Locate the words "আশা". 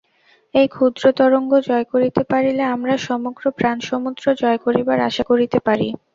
5.09-5.23